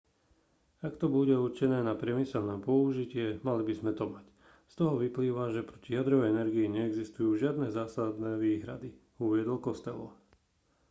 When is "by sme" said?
3.67-3.91